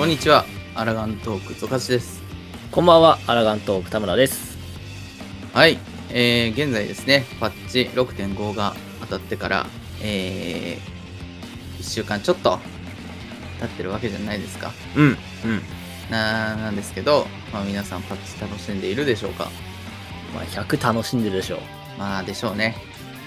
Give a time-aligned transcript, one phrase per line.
[0.00, 2.22] こんにちは、アラガントーク、ゾカチです。
[2.70, 4.56] こんばんは、アラガントーク田村です。
[5.52, 5.76] はい、
[6.08, 9.66] えー、現在ですね、パッチ6.5が当たってから、
[10.02, 12.58] えー、1週間ちょっと
[13.60, 14.72] 経ってるわけじゃないですか。
[14.96, 15.16] うん、うん。
[16.10, 19.50] な、なんですけど、まあ皆さんパッチ楽しんでいるでしょうか？
[20.34, 21.58] まあ、100楽しんでるでしょ
[21.98, 22.74] まあでしょうね。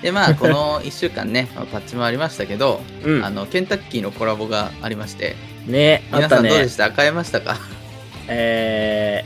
[0.01, 3.11] で、まあこの1週間ね、 まあ、パッチもありましたけど、う。
[3.17, 3.23] うん。
[3.23, 5.35] あの、ケンタッキーのコラボがありまして、
[5.67, 6.39] ね、あっ皆さ。
[6.41, 6.91] んどうでした？
[6.91, 7.57] 買えましたか？
[8.27, 9.23] え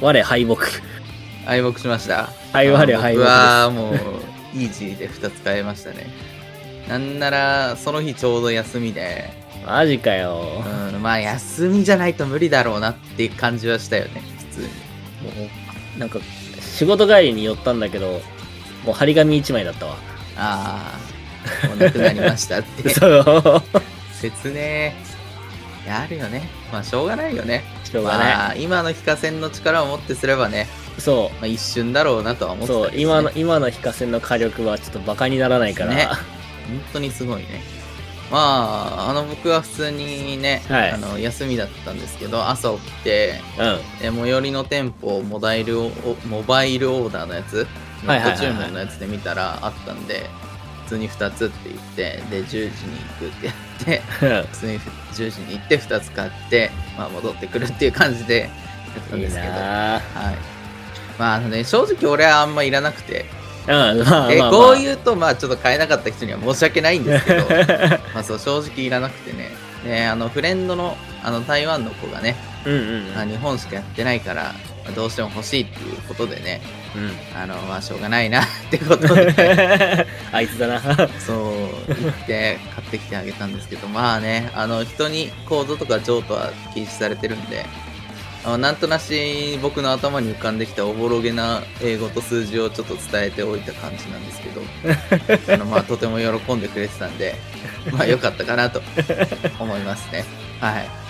[0.00, 0.56] ー、我敗北。
[1.46, 2.28] 敗北しました？
[2.52, 3.94] はい、我敗僕北はもう
[4.54, 6.06] イージーで2つ買えましたね
[6.88, 9.30] なんならその日ちょうど休みで。
[9.66, 10.64] マジかよ。
[10.92, 14.72] うん、まあ休みじゃないと無理だろうなっていう感じはしたよね普通にも
[15.96, 16.18] う、なんか、
[16.60, 18.22] 仕事帰りに寄ったんだけど、
[18.86, 19.96] もう張り紙1枚だったわ。
[20.36, 20.98] あ
[21.64, 23.62] あもうなくなりましたってそう。
[24.18, 24.92] 説明
[25.84, 28.36] いやあるよねまあしょうがないよねしょうがない。
[28.36, 30.66] まあ今の非化線の力をもってすればね、
[30.98, 32.68] そまあ、一瞬だろうなとは思っう。
[32.68, 35.94] てたそう、今の、今の非化線の火力はちょっとバカにならないから。
[35.94, 36.06] ね
[36.68, 37.60] 本当にすごいね。
[38.30, 38.38] ま
[39.06, 43.80] あ、あの僕は普通にね、はいあの休みだったんですけど、朝起きて、うん。
[44.06, 45.90] え最寄りの店舗モバイルオ
[46.28, 47.66] モバイルオーダーのやつ、
[48.04, 50.30] ネット注文のやつで見たらあったんで、
[50.84, 52.70] 普通に2つって言って、で、10時に行
[53.18, 53.50] くって、
[53.84, 58.50] 普通 に10時に行って2つ買って、まあ戻ってくるっていう感じでやっ
[59.10, 59.60] たんいいですけど、はい。
[59.60, 60.00] なぁ。
[61.18, 63.26] まああのね、正直俺はあんまいらなくて。
[63.68, 67.46] えこういうとまあちょっと買えなかった人には申し訳ないんですけど
[68.14, 69.50] まあそう正直いらなくてね
[69.84, 74.54] であのフレンドのあの台湾の子がね、うんうんあ日本しかやってないから
[74.84, 76.60] まあどうしても欲しいっていうことでね
[76.94, 77.38] うん。
[77.40, 80.06] あのまあしょうがないなってことで。
[80.32, 80.80] あいつだな。
[81.18, 81.32] そ
[81.88, 83.88] う言って買ってきてあげたんですけど。
[83.88, 87.66] まあねあの人にコードとか譲渡は禁止されてるんで。
[88.42, 94.62] あのなんとなし僕の頭に浮かんできたおぼろげな英語と数字をちょっと伝えておいた感じなんですけど。
[95.54, 97.34] あのまあとても喜んでくれてたんで。
[97.90, 98.82] まあ良かったかなと
[99.58, 100.24] 思いますね。
[100.60, 101.09] はい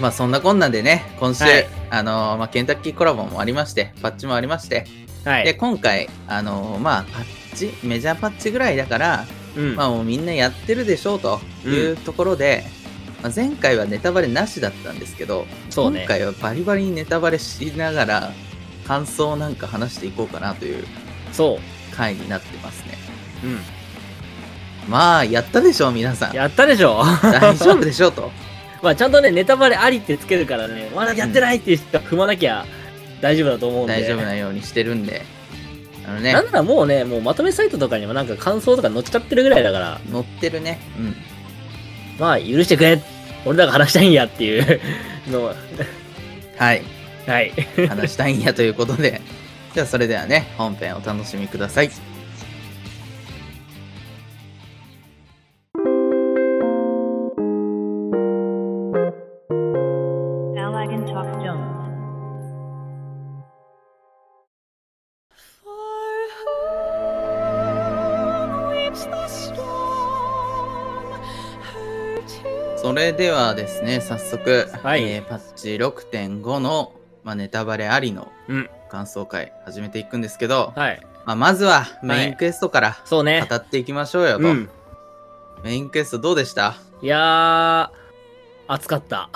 [0.00, 4.86] まあそんなこんなんでね今週、はいあのまあ、ケンタッキーコラボもありましてパッチもありまして
[5.24, 5.56] ではい。
[5.56, 9.24] 今回あのまあパッチメジャーパッチぐらいだから
[9.56, 12.64] うんまあもうみんなやってるでしょうというところで、
[13.22, 18.32] まあ、前回はネタバレなしだったんですけど、そうね今回はバリバリにネタバレしながら
[18.88, 20.84] 感想をなんか話していこうかなという
[21.32, 21.58] そう。
[21.94, 22.98] 回になってますね。
[23.44, 23.46] う
[24.88, 24.90] ん。
[24.90, 26.34] まあやったでしょう皆さん。
[26.34, 28.30] やったでしょ大丈夫でしょうと。
[28.84, 32.66] まあちゃんとね、ネタバレありってつけるからね、まだやってないっていう人は踏まなきゃ
[33.22, 33.94] 大丈夫だと思うんで。
[33.94, 35.22] 大丈夫なようにしてるんで。
[36.06, 40.78] あのねなん、ならもうね、もうまとめサイトとかにもなんか感想とか載っちゃってるぐらいだから、乗ってるね。
[40.98, 41.16] うん。
[42.18, 43.02] まあ許してくれ
[43.46, 44.80] 俺らが話したいんやっていう
[45.32, 45.54] のを、
[46.58, 46.82] はい。
[47.26, 47.52] はい。
[47.88, 49.22] 話したいんやということで。
[49.74, 51.90] ではそれではね、本編お楽しみください。
[72.84, 78.70] それではですね、早速、はいえーパッチ6.5の、まあ、ネタバレありのうん。
[78.90, 81.00] 感想会始めていくんですけど、はい。
[81.24, 82.98] まあ、まずはメインクエストから。
[83.10, 84.44] 語っていきましょうよと。
[84.46, 84.68] うん。
[85.62, 86.74] メインクエストどうでした？
[87.00, 87.90] いやー、
[88.66, 89.30] 暑かった。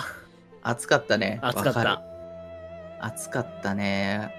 [0.63, 1.39] 暑かったね。
[1.41, 2.03] 暑かった。
[3.01, 4.31] 暑かったね。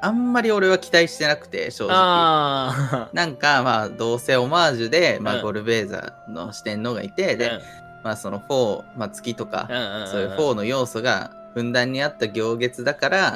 [0.00, 1.94] あんまり俺は期待してなくて、正直。
[1.94, 7.36] あなんか、まあ、どうせオマージュで、まあ、うんゴルベーザの四天王がいて、ー。
[7.36, 7.60] で、
[8.06, 9.66] まあ、その4、まあ、月とか、
[10.08, 13.32] そういう4の要素がふんだんにあった行月だから。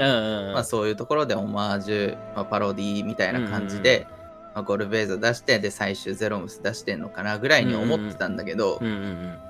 [0.53, 4.07] まあ、そういうところでオマージュ、まあ、パロディみたいな感じで、
[4.55, 8.79] まあ、ゴルベーザ出してで最終ゼロムス出してんのかなぐらいに思ってたんだけど、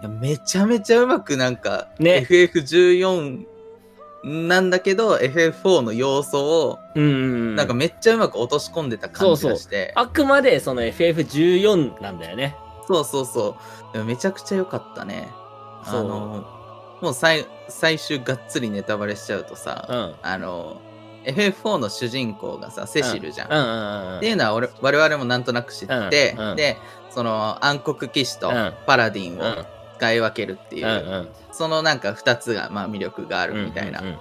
[0.09, 3.45] めちゃめちゃうまくなんか、ね FF14
[4.25, 6.79] なんだけど FF4 の要素を。
[6.95, 12.57] なんかめっちゃうまく落とし込んでた感じがして、あくまでその FF14 なんだよね。
[12.91, 13.57] そうそうそ
[13.91, 13.93] う。
[13.93, 15.31] でもめちゃくちゃ良かったね。
[15.85, 16.45] あの
[17.01, 20.15] もう最最終がっつりネタバレしちゃうとさ、うん。
[20.23, 20.81] あの
[21.25, 24.17] FF4 の主人公がさセシルじゃん。
[24.19, 26.57] っていうのは俺我々もなんとなく知ってて、うんうん。
[26.57, 26.77] で
[27.11, 28.75] その暗黒騎士とうん。
[28.87, 29.41] パラディンうん。
[29.41, 29.65] を
[29.97, 31.29] 使い分けるっていう、うんうん。
[31.53, 34.19] そのなんか2つがまあ魅力があるみたいな、うんうんうん。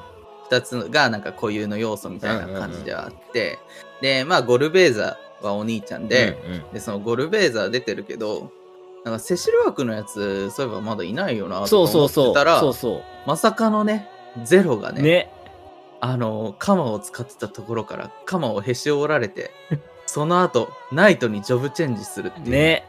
[0.50, 3.60] 2つがなんか固有の要素みたいな感じではあって、
[4.02, 6.74] でまあゴルベーザはお兄ちゃんで,、うんうん。
[6.74, 8.52] でそのゴルベーザは出てるけど
[9.06, 12.26] なんかセシル枠のやつ、そういえばまだいないよなそうと思そうそう。
[12.28, 14.10] ってたら、そうそまさかのね、
[14.44, 14.94] ゼロがう。
[14.94, 15.32] ね、ね。
[16.02, 19.52] あの、鎌を使ってたところから、鎌をへし折られて、
[20.06, 22.50] その後、ナイトにジョブチェンジするっていう。
[22.50, 22.84] ね。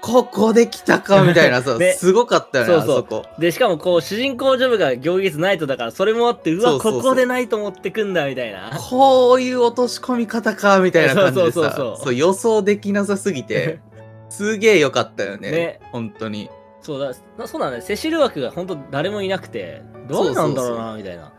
[0.00, 3.24] ここで来たかみたいなさ、 ねすごかったよね、そうそうあそこ。
[3.40, 8.70] で、しかもこう、主人公ジョブが行月ナイトだから、それもあって、うわ、そうそうそうここでナイト持ってくんだ、みたいな。
[8.78, 13.80] こういう落とし込み方か、みたいな感じでさ、 そうそうそうそう予想できなさすぎて、
[14.36, 15.50] すげえ良かったよね。
[15.50, 16.50] ね本当に。
[16.82, 17.82] そうだ、なそうなんだね。
[17.82, 21.32] セシル枠が本当誰もいなくて、どうなんだろうな、みたいな。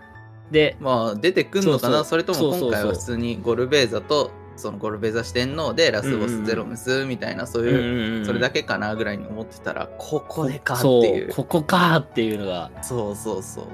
[0.52, 2.04] で、まあ、出てくんのかな？
[2.04, 11.34] それとも今回は普通にゴルベーザと、そのゴルベーザ四天王でラスボスゼロムスみたいな、そういう、うんそれだけかなぐらいに思ってたら、ここでかっていう。
[11.36, 12.72] ここかっていうのが。
[12.82, 13.66] そうそうそう。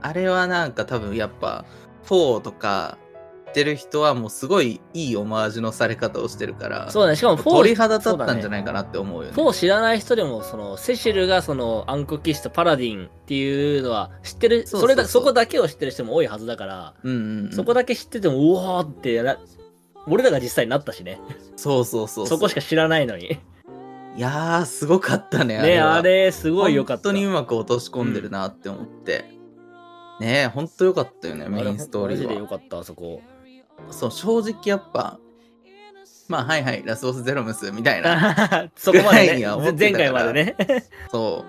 [0.00, 1.64] あれはなんか多分やっぱ、
[2.04, 2.98] 4とか、
[3.52, 9.36] ってる人はもうすごいいいオマージュのされ方をしてるから、そうだね、しかも4、鳥肌立ったんじゃいないかなって思うよね。
[9.36, 19.38] 4知らない人でも、その、セシルがその暗黒騎士とパラディンっていうのは知ってる、それだ、そこだけを知ってる人も多いはずだから、うんうんうん、そこだけ知ってても、うわーってな、
[20.06, 21.20] 俺らが実際になったしね。
[21.56, 23.38] そうそうそうそこしか知らないのに。
[24.14, 25.60] いやー、すごかったね。
[25.62, 27.08] ね、はあれ、すごい良かった。
[27.08, 29.24] 本当にうまく落とし込んでるなって思って。
[30.20, 32.40] ねえ、本当良かったよね、メインストーリマジでーは。
[32.40, 33.22] 良かった、あそこ。
[33.90, 35.18] そう、正直やっぱ、
[36.28, 38.70] まあ、はいはい、ラスボスゼロムスみたいな。
[38.76, 39.46] そこまでね
[39.78, 40.56] 前回までね。
[41.10, 41.44] そ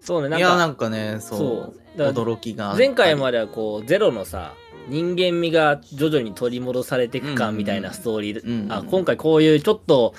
[0.00, 0.30] そうね、う。
[0.30, 2.74] なんいや、なか、んかね、そう、驚きが。
[2.76, 4.54] 前回まではこう、ゼロのさ、
[4.88, 10.14] 人間味が徐々に取り戻されていくかみたいなストーリー、うんうんあ今回こういうちょっと、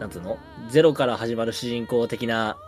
[0.00, 0.38] なんつうの？
[0.70, 2.67] ゼロから始まる主人公的なうん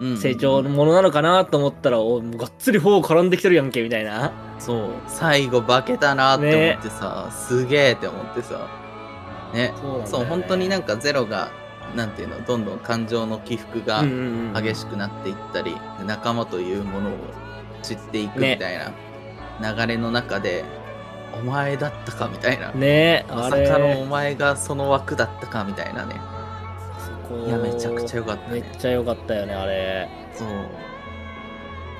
[0.00, 4.32] 成長のものなのかなと思ったら、おがっつり4絡んできてるやんけみたいな。
[4.58, 8.68] そう、最後化けたなって思ってさ、すげえって思ってさ。
[9.52, 11.50] ね、そうねそう、本当になんかゼロが、
[11.96, 17.12] なんていうの、どんどん感情の起伏がうんうんうん激しくなっていったり、仲間というものを
[17.82, 20.64] 知っていくみたいな流れの中で、
[21.34, 22.72] お前だったかみたいな。
[22.72, 23.50] ねま。
[23.50, 26.20] さかのお前がその枠だったかみたいなね。
[27.28, 28.70] そこいや、めちゃくちゃ良かっためっね。
[28.78, 30.08] ちゃ良かったよね、あれ。
[30.34, 30.48] そう。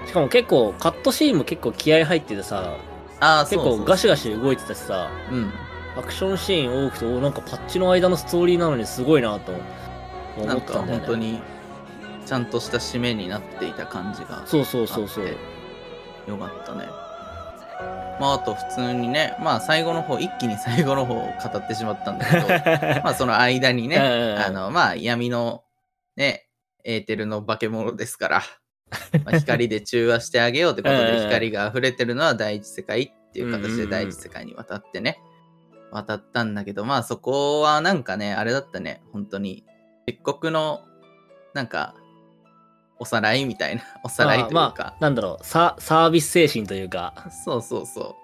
[0.09, 2.77] しかも結構、カットシーンも結構気合入っててさ、
[3.21, 5.53] ああ、結構ガシガシ動いてたしさ、うん。
[5.97, 9.53] アクションシーン多くて、おなんかパッチの間のストーリーなのにすごいなと
[10.37, 10.99] 思ったんだよね。
[10.99, 11.41] 本当に、
[12.25, 14.43] ちゃんとした締めになっていた感じが。
[14.47, 15.27] そうそうそうそう
[16.27, 16.87] よかったね。
[18.21, 22.49] まあ、あと普通にね、まあ最後の方、一気に最後の方を語ってしまったんだけど、
[23.03, 25.65] まあその間にね、うんあの、まあ闇の
[26.17, 26.49] ね、
[26.85, 28.43] エーテルの化け物ですから、
[29.25, 35.21] まあ光で中和してあげようってことで光が溢れてるのは第一世界っていう形で第一世界に渡ってね、
[35.91, 39.65] 渡ったんだけど、まあそこはなんかね、あれだったね、本当に、
[40.07, 40.83] 漆黒の、
[41.55, 41.95] なんか、
[42.99, 43.45] おさらい？
[43.45, 45.45] みたいな、おさらいというか、まあ、まあ、なんだろう。
[45.45, 47.15] サ、サービス精神というか、
[47.45, 48.15] そうそうそう。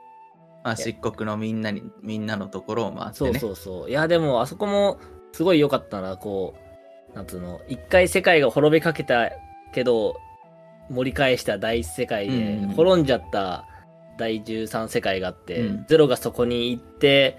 [0.64, 3.38] まあ、漆黒のみんなに、みんなのところを回ってそうね。
[3.38, 3.90] そうそう。
[3.90, 4.98] いや、でも、あそこも
[5.32, 6.54] すごい良かったな、こ
[7.12, 9.30] う、なんつうの、一回世界が滅びかけた
[9.72, 10.16] けど、
[10.90, 13.66] 盛り返した第一世界で、うんうん滅んじゃった
[14.18, 15.84] 第13世界があって、うん。
[15.86, 17.38] ゼロがそこに行って、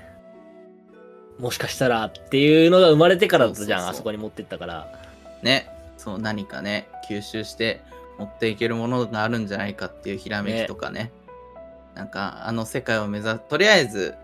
[1.40, 4.88] もしかしたらっていうのが生まれてからだったじゃん、あそこに持ってったから。
[5.42, 5.70] ね。
[5.98, 7.84] そう、何かね、吸収して
[8.18, 11.12] 持っていけるものがあるんじゃないかっていうひらめきとかね。
[11.94, 14.16] なんか、あの世界を目指す、とりあえず、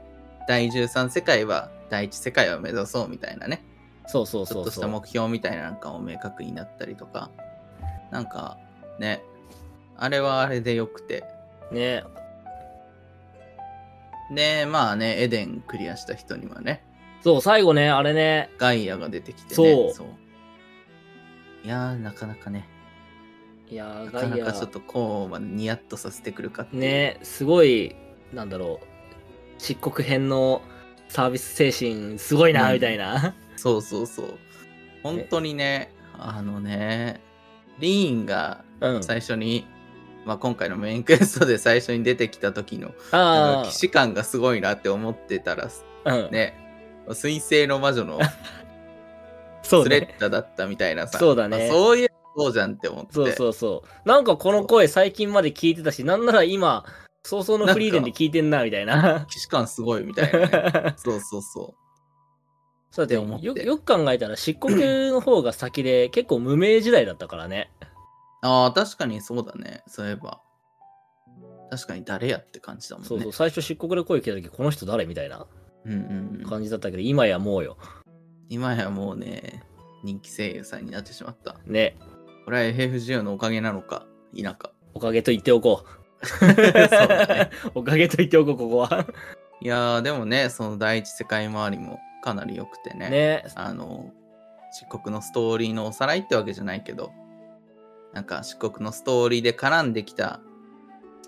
[0.48, 3.64] 第13世界は第一世界を目指そうみたいなね。
[4.08, 4.92] そうそうちょっとしたそうそう。
[4.92, 7.30] 目標みたいななんかも明確になったりとか。
[8.12, 8.58] なんか、
[9.00, 9.24] ね。
[9.98, 11.24] あれはあれでよくて。
[11.72, 12.04] ね。
[14.34, 16.84] で、まあね、エデンクリアした人にはね、
[17.22, 19.94] そう、最後ね、あれね、ガイアが出てきてね。
[19.94, 20.21] そう
[21.64, 22.68] いやー、なかなかね、
[23.70, 26.76] いやー、なかなかちょっとこうまでニヤッとさせてくるかって。
[26.76, 27.96] ね、すごい、
[28.34, 30.62] なんだろう、漆黒編の
[31.10, 33.36] サービス精神、すごいな、うんみたいな。
[33.56, 34.38] そうそうそう。
[35.04, 37.22] 本当にね、あのね、
[37.80, 39.04] リーンがうん。
[39.04, 39.66] 最初に、
[40.26, 45.70] まあ今回のメインクエストで最初に出てきた時の、あか騎士感がすごいなって思ってたら、
[46.04, 46.32] あ、うん。
[46.32, 46.56] ね、
[47.14, 48.20] 水星の魔女の。
[49.84, 53.14] スレッタだったみたいなさ、そうだねまあそういうそうじゃんって思って。
[53.14, 54.08] そうそうそう。
[54.08, 56.86] なんかこの声最近まで聞いてたし、なんなら今、
[57.24, 59.26] 早々のフリーレンで聞いてんな、みたいな。
[59.30, 60.96] 騎士感すごいみたいなね。
[60.98, 61.82] そうそうそう。
[62.92, 64.76] そうだって思ってよよく考えたら漆黒
[65.12, 67.72] の方が先で 結構無名時代だったからね。
[68.42, 69.84] ああ、確かにそうだね。
[69.88, 70.42] そういえば。
[71.70, 73.08] 確かに誰やって感じだもんね。
[73.08, 75.48] そうそう、最初漆黒で声聞いた時、この人誰みたいな
[76.50, 77.78] 感じだったけど、今やもうよ。
[78.52, 79.64] 今やもうね、
[80.04, 81.56] 人気声優さんになってしまった。
[81.66, 81.96] ね。
[82.44, 84.06] これは FF10 のおかげなのか
[84.36, 84.74] 否か。
[84.94, 85.86] おかげと言っておこ
[86.22, 86.26] う。
[86.28, 87.50] そうだね。
[87.74, 89.08] おかげと言っておこう、ここは。
[89.62, 93.10] いやーでもね、その第一世界周りもかなり良くてね。
[93.10, 93.46] ね。
[93.56, 94.12] あの、
[94.74, 97.14] 漆黒のストーリーのおさらいってわけじゃないけど、
[98.12, 100.42] なんか漆黒のストーリーで絡んできた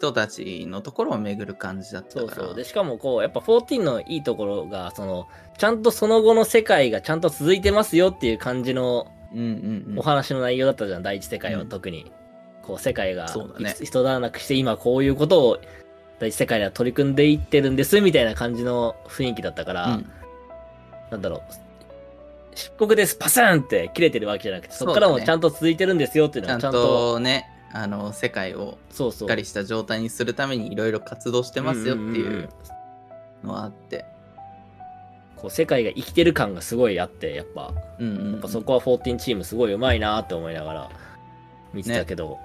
[0.04, 2.28] 人たちのところを巡る感じだったから。
[2.28, 2.56] そうそう。
[2.56, 12.12] で、しかもこう、やっぱ14のいいところが、その、ちゃんとその後の世界がちゃんと続いてますよっていう感じのうんうんうんお話の内容だったじゃん、第一世界はうん特に。
[12.62, 15.60] こう、世界がそうだね一一段落して、今こういうことを
[16.20, 20.10] 第一世界では取り組んでいってるんです、みたいな感じの雰囲気だったから、うん
[21.12, 21.42] なんだろう。
[22.56, 28.78] 漆黒です、パスンって切れてるわけじゃなくて、そこからもちゃんと続いてるんですよっていうちゃんのはちゃんと、とね、あの、世界を。
[28.92, 32.50] しっかりした状態にするためにいろいろ活動してますよっていう
[33.44, 34.06] のはあって。
[35.36, 40.90] こう世界が生きてる感がすごいあって、やっぱ、うんうんうんやっぱそこは14チームすごい上手いなって思いながら
[41.74, 42.40] 見てたけど、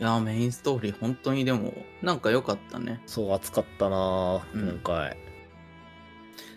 [0.00, 1.72] いやー、メインストーリー本当にでも、
[2.02, 3.00] なんか良かったね。
[3.06, 5.16] そう熱かったなうん今回。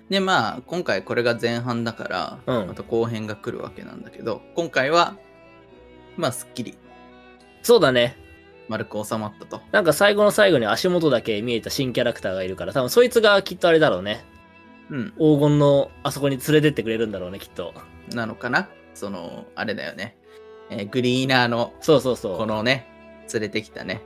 [0.09, 5.15] で、まあ、今回これが前半だから、うんまた後編が来るわけなんだけど、今回は、
[6.17, 6.77] まあ、すっきり
[7.63, 8.17] そうだね。
[8.67, 9.61] 丸く収まったと。
[9.71, 14.23] なんか最後の最後に足元だけ見えた新キャラクターがいるから、多分そいつがきっとあれだろうね。
[14.89, 15.11] うん。
[15.17, 17.73] 黄金のあそこに連れてってくれるんだろうね、きっと。
[18.13, 18.69] なのかな？
[18.93, 20.17] その、あれだよね。
[20.69, 22.37] えーグリーナーの、そうそうそう。
[22.37, 22.87] このね、
[23.33, 24.01] 連れてきたね。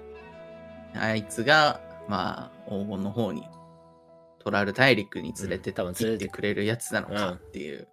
[0.96, 3.44] あいつが、まあ、黄金の方に、
[4.40, 7.88] トラル大陸に連れてうん多分連れて行ってくれるやつなのかっていう。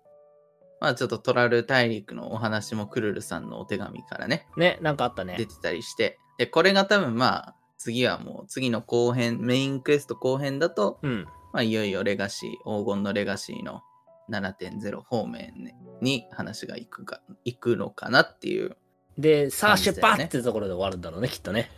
[0.82, 5.46] まあ、ちょっとトラル大陸のお話もクルルさんのお手紙からね、ね、なんかあったね出。
[5.46, 6.18] てたりして。
[6.38, 11.24] で、これが多分まあ、次はもう、次の後編、メインクエスト後編だと、うん。
[11.52, 13.82] まあ、いよいよレガシー、黄金のレガシーの
[14.28, 18.76] 7.0方面に話が行くか、行くのかなっていう
[19.18, 21.70] で、さあ出発ってところで終わるんだろうね、きっとね。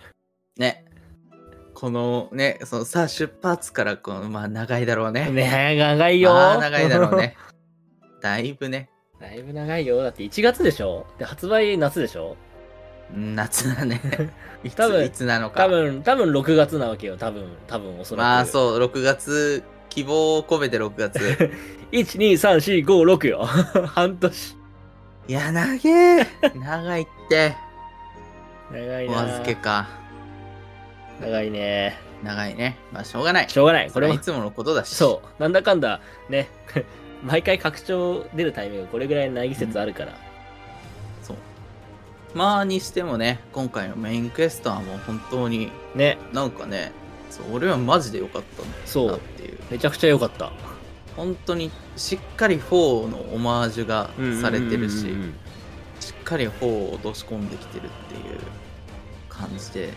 [0.56, 0.84] ね。
[1.74, 5.30] このね、そのさあ出発からこの、まあ長いだろうね。
[5.30, 6.32] ね長いよ。
[6.32, 7.20] まあ長いだろう。
[7.20, 7.36] ね。
[8.20, 8.88] だいぶね、
[9.24, 10.02] だいぶ長いよ。
[10.02, 11.06] だって1月でしょ？
[11.18, 12.36] で、発売夏でしょ？
[13.14, 14.00] 夏だね。
[14.64, 15.64] いつ多分いつなのか。
[15.64, 17.16] 多分、多分6月なわけよ。
[17.16, 18.24] 多分、多分おそらく。
[18.24, 21.18] まあそう、6月、希望を込めて6月。
[21.92, 23.44] 1、2、3、4、5、6よ。
[23.88, 24.56] 半年。
[25.26, 26.26] いや、長え。
[26.54, 27.54] 長いって。
[28.70, 29.22] お長いな。
[29.22, 29.86] 預けか。
[31.20, 31.98] 長いね。
[32.22, 32.76] 長いね。
[32.92, 33.48] まあしょうがない。
[33.48, 33.90] しょうがない。
[33.90, 34.94] これはい、つものことだし。
[34.94, 35.42] そう。
[35.42, 36.48] なんだかんだ、ね。
[37.24, 40.12] 毎回拡張出るタイミングこれぐらいの季節あるから。
[41.22, 41.36] そう。
[42.34, 46.18] まあにしてもね、今回のメインクエストはもう本当にね。
[46.32, 46.92] なんかね、
[47.30, 49.06] そう俺はマジで良かったんだそう。
[49.08, 49.58] なっていう。
[49.70, 50.52] めちゃくちゃ良かった。
[51.16, 55.34] 本当にしっかり4のオマージュがされてるしうんうんうんうん
[56.00, 58.40] しっかり4を落とし込んできてるっていう
[59.28, 59.90] 感じで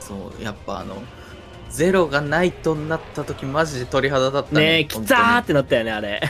[0.00, 0.96] そうやっぱあの
[1.68, 6.20] ゼロがないとなった時マジで鳥肌立ったねえ、きたーってなったよね、あれ。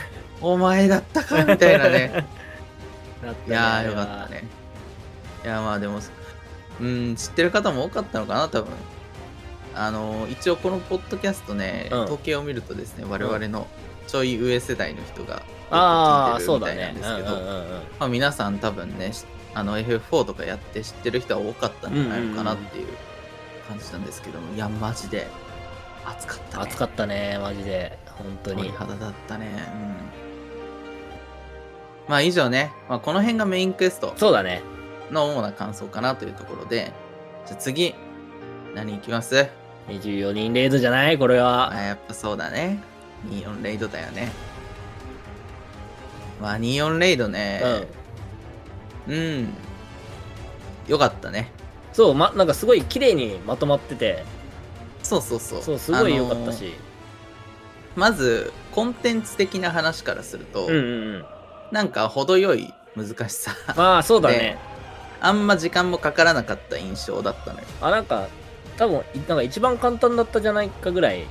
[0.41, 2.25] お前だったかみたいなね。
[3.23, 4.29] なったいやーよかった。
[4.29, 4.47] ね。
[5.43, 5.99] いやまあでも
[6.81, 8.71] うん知ってる方も多かったのかな多分。
[9.75, 12.03] あの一応このポッドキャストね、うん。
[12.03, 13.67] 統計を見るとですね我々の
[14.07, 17.01] ちょい上世代の人がああ、そうてるみたいなんね。
[17.01, 17.21] ですけ
[17.99, 19.25] ど、皆さん多分ねし
[19.55, 22.87] あの FF4 とかやって知ってる人は多かったんじゃないのかなっていう
[23.67, 25.27] 感じなんですけども、いやマジで
[26.05, 26.63] 熱かったね。
[26.63, 27.97] 暑かったね、マジで。
[28.05, 28.63] 本当に。
[28.65, 29.47] 鳥肌だったね。
[30.17, 30.22] うん
[32.07, 34.13] まあ以上ね、まあ、この辺がメインクエスト。
[34.17, 34.61] そうだね。
[35.11, 36.91] の主な感想かなというところで。
[37.45, 37.95] じゃあ次。
[38.75, 39.47] 何いきます
[39.87, 41.17] ？24人レイドじゃない？
[41.17, 41.71] これは。
[41.71, 42.79] あやっぱそうだね。
[43.29, 44.31] 24レイドだよね。
[46.41, 47.87] まあ24レイドね。
[49.07, 49.13] うん。
[49.13, 49.53] うん。
[50.87, 51.51] よかったね。
[51.93, 54.25] そう、ま、なんかすごい綺麗にまとまってて、
[55.03, 55.61] そうそうそう。
[55.61, 56.73] そう、すごい良かったあのーし。
[57.95, 61.25] まずコンテンツ的な話からすると、うんうんうん。
[61.73, 64.57] なんか程よい難しさまあ、そうだねで。
[65.21, 68.27] あんま時間もかからなかった印象だったのよ、あ、なんか、
[68.77, 71.25] 多分、いなんか一番簡単だったじゃないかぐらい、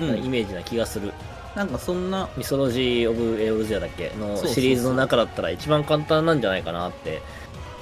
[0.00, 1.12] うんイメージな気がする。
[1.56, 4.12] なんかそんなミソロジー・オブ・エオルゼアだっけ？
[4.16, 7.20] のシリーズの中だったら一番簡単なんじゃないかなって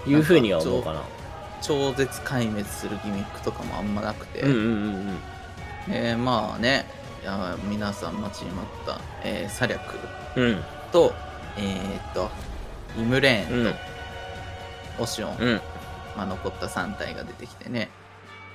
[0.07, 1.03] いうふうには思うかな。
[1.61, 5.19] 超絶壊滅するギミックとかもあんまなくて、うんうんうんうん。
[5.91, 6.87] えーまあね
[7.23, 11.13] いや皆さん待ちに待った、えーサリャクうんと
[11.59, 12.31] えーっと
[12.99, 13.79] イムレーンうんと
[15.03, 15.61] オシオン、うん。
[16.17, 17.91] まあ、残った3体が出てきてね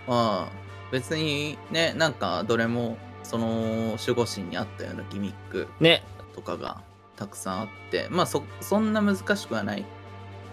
[0.08, 6.03] まあ別にねなんかどれもその守護神にあったようなギミックね。
[6.34, 6.81] とかが
[7.22, 9.86] たくさんあって、まあそ、そんな難しくはない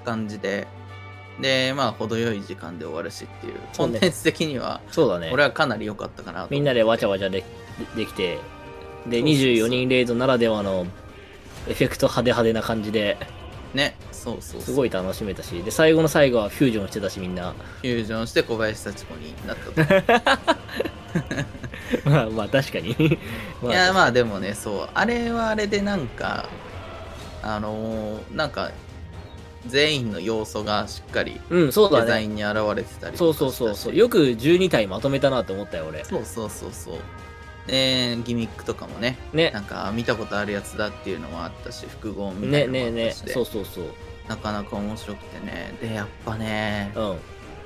[0.04, 0.66] 感じで、
[1.40, 5.30] で、まあ、程よい時間で終わるしっていう、コンテンツ的には、そうだね。
[5.32, 6.48] 俺はかなり良かったかなと。
[6.50, 7.42] みんなでわちゃわちゃで
[7.96, 10.86] できて、で、そうそうそう24人レイドならではの
[11.66, 13.18] エフェクト派手派手な感じで、
[13.74, 14.60] ね、そうそうそう。
[14.62, 17.52] すごい楽しめたし、で、最後の最後はフュージョンしてたし、みんな。
[17.52, 20.68] フュージョンして小林幸子になったと。
[22.08, 23.18] まあまあ、確かに。
[23.62, 26.48] ま いや、まあでもね、そう、あれはあれでなんか、
[27.42, 28.70] あのーなんか、
[29.66, 31.40] 全員の要素がしっかり。
[31.50, 33.94] デザインに現れてたりそうとかしたしそうそうそう。
[33.96, 36.04] よく12体まとめたなって思ったよ、俺。
[36.04, 36.98] そうそうそうそう。
[37.68, 39.60] で、ギミックとかもね、ねな。
[39.60, 43.84] んか見たことあるやつだっていうのもあったし、複合みたねいなねねのもあったしで、そうそうそう。
[44.28, 45.74] なかなか面白くてね。
[45.80, 47.16] で、やっぱね、うん。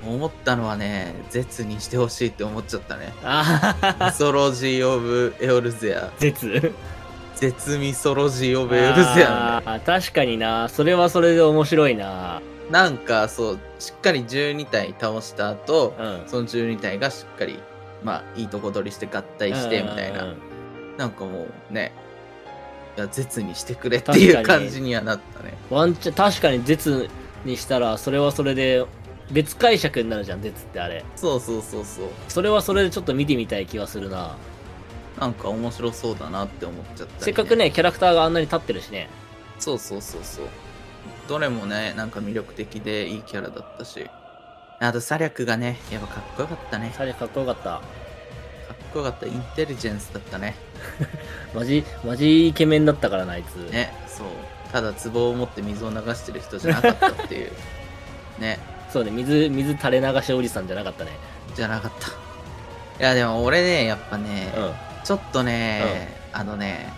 [0.05, 3.13] 思ったのはね、絶にしてほしいって思っちゃったね。
[3.23, 6.11] あミソロジー・オブ・エオルゼア。
[6.19, 6.73] 絶？
[7.35, 9.23] 絶ミソロジー・オブ・エオルゼアのね。
[9.25, 10.67] あー確かにな。
[10.69, 12.41] それはそれで面白いな。
[12.69, 16.23] なんかそう、しっかり12体倒した後、うん。
[16.27, 17.59] その12体がしっかり、
[18.03, 20.23] まあ、いいとこ取りして合体して、みたいな。
[20.23, 20.53] うんうんうん
[20.97, 21.91] なんかもうね、
[22.97, 25.53] いや、絶にしてくれっていう感じにはなったね。
[25.69, 27.09] ワンチャン、確かに絶
[27.45, 28.85] にしたら、それはそれで
[29.31, 31.03] 別解釈になるじゃん、絶ってあれ。
[31.15, 32.07] そうそうそうそう。
[32.27, 34.35] それはそれでちょっと見てみたい気がするな。
[35.19, 37.55] なんか面白そうだなって思っちゃったり、せっかく。
[37.55, 39.09] ね、キャラクターがあんなに立ってるしね。
[39.59, 40.45] そうそうそうそう。
[41.27, 44.07] どれもね、なんか魅力的でいいキャラだったし。
[44.87, 46.89] あと、サリャクがね、やっぱかっこよかったね。
[46.89, 47.77] かサリかっこよかった。
[47.77, 47.81] っ
[48.93, 49.25] こよかった。
[49.25, 50.55] インテリジェンスだったね。
[51.53, 53.55] マジ、マジイケメンだったからな、あいつ。
[53.71, 54.27] ね、そう。
[54.71, 57.51] ただ、壺を持って水を流してる人じゃなかったっていう。
[58.39, 58.59] ね、
[58.91, 61.11] そうね、水、水垂れ流しおじさんじゃなかったね。
[61.55, 62.09] じゃなかった。
[62.09, 62.11] い
[62.99, 64.73] や、でも俺ね、やっぱね、うん。
[65.03, 66.91] ちょっとね、あのね、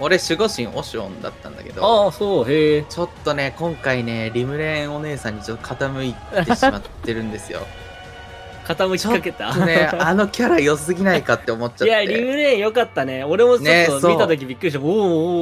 [0.00, 2.82] 俺守護神オシオンだったんだけど、ああ、そう、へえ。
[2.88, 7.60] ちょっとね、今回ね、リムレーンお姉さんにちょっと傾いてしまってるんですよ。
[8.66, 9.54] 傾きかけた。
[9.64, 12.20] ね、 あのキャラ良すぎないかって思っちゃっいや、リて。
[12.22, 13.22] ムレーンよかったね。
[13.22, 14.80] 俺もちょっと見たときびっくりした。
[14.80, 14.86] おー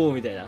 [0.09, 0.47] おーみたいな。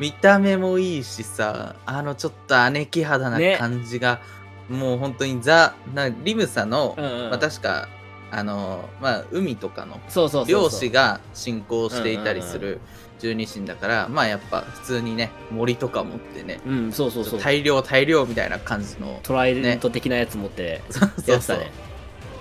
[0.00, 4.20] 見た目もいいしさ、あのちょっと姉貴肌なね感じが、
[4.68, 7.30] もう本当にザ、なリムサの、うんうん。
[7.30, 7.88] まあ確か、
[8.30, 10.00] あの、まあ海とかの。
[10.46, 12.80] 漁師が信仰していたりする
[13.18, 17.40] 十二神だから、まあやっぱ普通にね、森とか持ってね、うん、そうそうそう。
[17.40, 21.58] 大量大量みたいな感じの、トライデント的なやつ持ってそうそうそう。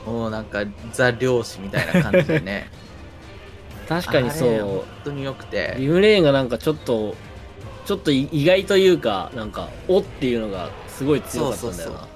[0.05, 0.63] もうなんか
[0.93, 2.69] ザ漁師みたいな感じでね
[3.89, 4.83] 確かにそあれ本う。
[5.03, 7.15] 当に良くてリムレーンがなんかちょっと、
[7.85, 12.07] ちょっと意意外というか、なんか、おっていうのがすごい強かったんだよそうそうな。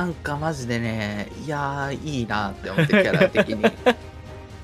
[0.00, 3.64] なんかマジでねいやーいいなって思ってキャラ的に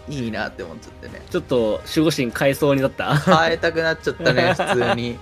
[0.08, 1.22] いいなって思っちゃってね。
[1.30, 3.14] ちょっと守護神変えそうになった？
[3.16, 5.18] 変えたくなっちゃったね 普通に。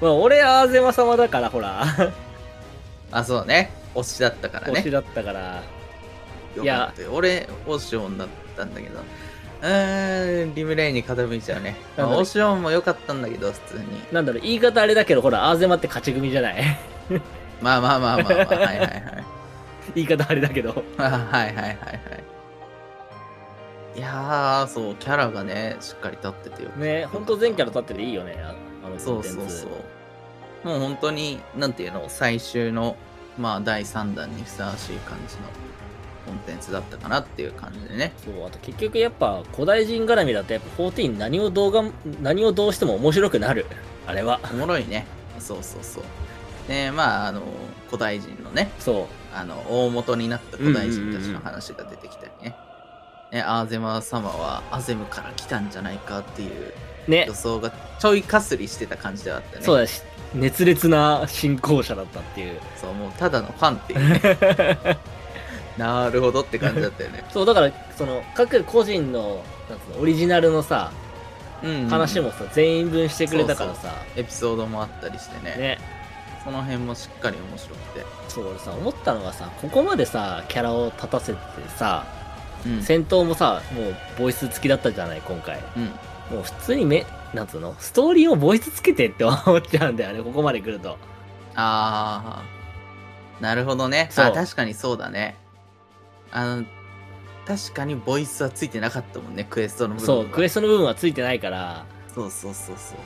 [0.00, 1.84] まあ、俺、アーゼマ様だから、ほら。
[3.12, 3.70] あそうね。
[3.94, 4.80] 推しだったからね。
[4.80, 5.62] 推しだったから。
[6.56, 7.10] よかったよ。
[7.12, 8.98] 俺オシオンだったんだけど。
[9.62, 13.84] うーんリムレインに傾いちゃうね、まあオシオンも良かったんだけど普通に。
[14.12, 16.62] なんだろう、言い方あれだけど、ほら、アーゼマって勝ち組じゃない？
[17.62, 19.24] まあまあまあまあまあはいはいはい。
[19.94, 20.84] 言い方あれだけど。
[20.98, 21.78] あ はいはいはいはい。
[23.96, 26.70] いやー、そう、キャラがね、しっかり立っててよ。
[26.70, 28.54] ね、ほんと全キャラ立ってていいよね、あ
[28.84, 30.66] あのそうそうそう。
[30.66, 32.96] もう本当に、なんていうの、最終の、
[33.38, 35.42] まあ、第3弾にふさわしい感じの
[36.26, 38.12] コンテンツだったかなっていう感じでね。
[38.24, 41.84] そう、あと結局やっぱ古代人絡みだとやっぱ14何を動画、
[42.22, 43.66] 何をどうしても面白くなる。
[44.06, 44.40] あれは。
[44.52, 45.06] おもろいね。
[45.38, 46.04] そうそうそう。
[46.68, 47.42] で、まあ、あの、
[47.86, 52.56] 古代人のね、そあの、大元になった古代人たちの話が出てきたりね。
[53.34, 56.72] ね、アーゼマ様はアゼムから来たんじゃないかっていう
[57.08, 57.10] う。
[57.10, 59.64] ね予、想がちょいかすりしてた感じではあったね。
[59.64, 60.02] そうだし、
[60.34, 62.60] 熱烈な信仰者だったっていう。
[62.80, 64.98] そう、もうただのファンっていうね。
[65.76, 67.24] なるほどって感じだったよね。
[67.34, 70.92] そう、だから、その、各個人の、なんつうの、オリジナルのさ、
[71.62, 75.56] うん、話もさ、全員分してくれたからさ、エピソードもあったりしてね。
[75.56, 75.78] ね。
[76.44, 78.06] その辺もしっかり面白くて。
[78.28, 81.38] そう、俺さ、思ったのがさ、ここまでさ、キャラを立たせて
[81.76, 82.06] さ、
[82.66, 82.82] うん。
[82.82, 85.60] 戦闘もさ、もう、ボイス付きだったじゃない、今回。
[85.76, 85.84] うん。
[86.36, 90.96] もう普通にめ、なんつうの、ストーリーをボイスつけてって思っちゃうんだよね、 ここまで来ると。
[91.54, 93.42] あー。
[93.42, 94.10] なるほどね。
[94.16, 95.36] あ、確かにそうだね。
[96.30, 96.64] あの、
[97.46, 100.22] 確かにボイスはついてなかったもんね、クエストの部分は。
[100.22, 102.98] そう、クエストの部分はついてないから、そうそうそうそう。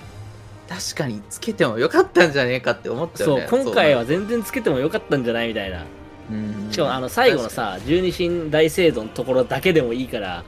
[0.69, 5.85] 確かにつけてもよかったんじゃねえかって思っちゃうそうね。、今回は全然つけてもよかったんじゃないみたいな。
[6.31, 10.45] うん、しかも、あの、最後のさ、十二神大聖堂のところだけでもいいから、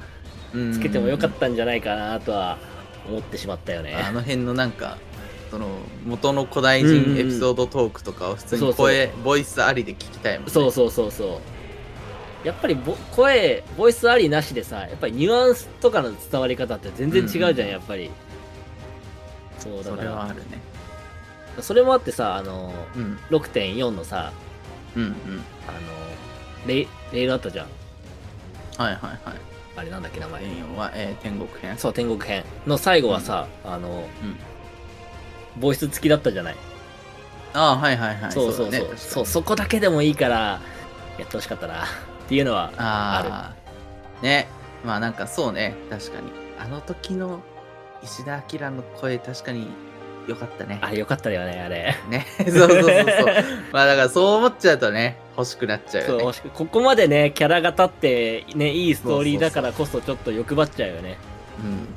[0.72, 2.58] つけてもよかっうんたんじゃないかなとは
[3.08, 3.94] 思ってしまったよね。
[3.94, 4.98] あの辺のなんか
[5.50, 5.66] その
[6.04, 10.50] 元の古代人エピソードトークとかを普通に声、ボイスありで聞きたいもんね。
[10.50, 11.40] そうそうそうそ
[12.44, 12.46] う。
[12.46, 18.10] やっぱりボ声ボイスありなしでさやっぱりニュアンスとかの伝わり方って全然違うじゃん、うんうんやっぱり。
[19.58, 20.42] そうだそれからはあるね。
[21.60, 23.18] それもあってさあのうん。
[23.30, 24.32] 6.4のさ
[24.96, 25.14] うんうん
[25.70, 27.66] あのレイレールあったじゃん。
[28.78, 29.20] はいはいはい。
[29.76, 30.42] あれなんだっけ名前。
[30.42, 31.78] 全4は、えー天国編？
[31.78, 32.44] そう天国編。
[32.66, 34.04] の最後はさ、あの、
[35.58, 36.56] ボイス付きだったじゃない？
[37.52, 38.32] ああはいはいはい。
[38.32, 38.70] そうそうそう。
[38.72, 40.60] だねそうそこだけでもいいから
[41.18, 41.84] やってほしかったな。
[41.84, 41.86] っ
[42.28, 43.52] ていうのはあ
[44.20, 44.48] あね。
[44.84, 45.74] まあなんかそうね。
[45.90, 46.30] 確かに。
[46.58, 47.40] あの時の
[48.02, 49.66] 石田明の声確かに
[50.28, 50.78] 良かったね。
[50.82, 51.96] あれよかったよねあれ。
[52.08, 52.26] ね。
[52.38, 52.84] そうそうそうそう。
[53.72, 61.18] まあだからそう思っちゃうとね欲しくなっちゃうそうよねもしここまでねキャラが立ってねいいストーリーだからこそちょっと欲張っちゃうよね。
[61.58, 61.88] うん。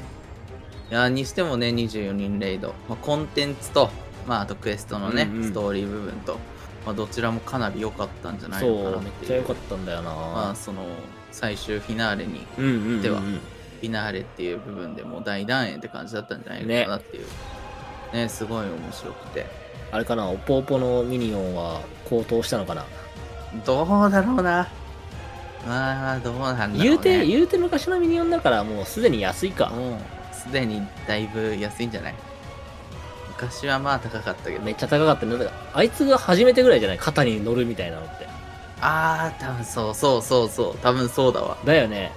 [0.91, 3.89] いやにしてもね24人レイド、まあ、コンテンツと
[4.27, 5.43] まああとクエストのね、うんうん。
[5.45, 6.37] ストーリー部分と、
[6.85, 9.27] まあ、どちらもかなり良かったんじゃないかなうめっっていう。
[9.27, 10.85] ちゃ良かったんだよな、まあその
[11.31, 17.25] 最終フィナーレにではフィナーレっていう部分でもう大団円って感じだったんじゃないのかなっていう。
[18.13, 18.29] ね。
[18.29, 19.45] すごい面白くて。
[19.91, 22.83] あれかなおぽおぽのミニオンは高騰したのかな
[23.65, 24.67] どうだろうな。
[25.67, 29.67] まあどうなんだろう、ね、言うて言うて昔のミニオンだからもうすでに安いか。
[29.67, 29.99] もう
[30.35, 32.15] すでにだいぶ安いんじゃない？
[33.29, 34.61] 昔はまあ高かったけど。
[34.61, 35.37] めっちゃ高かったね。
[35.37, 36.97] だからあいつが初めてぐらいじゃない？
[36.97, 38.27] 肩に乗るみたいなのって。
[38.81, 40.77] ああ多分そうそうそうそう。
[40.79, 41.57] 多分そうだわ。
[41.65, 42.11] だよね。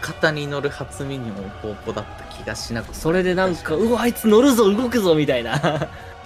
[0.00, 5.58] 肩に乗る初ミニオンポーポだった気がしなくもそれでなんかうわあいつ乗るぞ動くぞみたいな。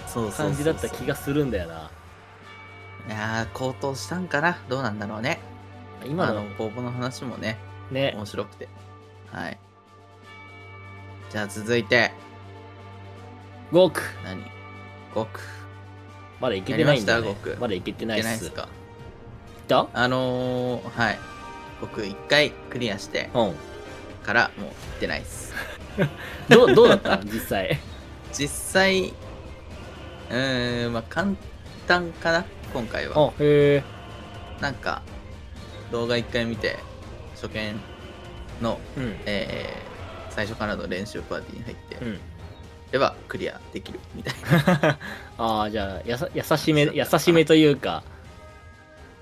[0.07, 0.47] そうそう。
[0.47, 1.89] 感じだった気がするんだよな
[3.07, 4.59] いやー高騰したんかな。
[4.69, 5.39] どうなんだろうね。
[6.05, 7.57] 今のあのポーポの話もね
[7.91, 8.13] ね。
[8.15, 8.67] 面白くて。
[9.31, 9.59] はい。
[11.29, 12.11] じゃあ続いて。
[13.71, 14.01] ゴーク。
[14.23, 14.43] 何
[15.13, 15.39] ？5区
[16.39, 18.25] まだいけてないんだよ、ねままだいけてないっす。
[18.25, 18.71] いけないです
[19.93, 21.19] あのー、はい。
[21.79, 23.29] 僕1回クリアして。
[23.33, 23.53] うん。
[24.23, 25.53] からもう行ってないです。
[26.49, 27.79] どうどうだった実際。
[28.33, 31.33] 実際うーんまあ簡
[31.87, 33.17] 単かな今回は。
[33.17, 33.83] あへえ
[34.61, 35.01] なんか
[35.91, 36.77] 動画1回見て
[37.35, 37.79] 初見
[38.61, 39.15] の、うん。
[39.25, 39.91] えー
[40.31, 42.19] 最初からの練習パーティーに入って、うん。
[42.91, 44.33] ではクリアできるみたい
[44.81, 44.97] な。
[45.37, 48.03] ああじゃあやさ優しめ優しめというか。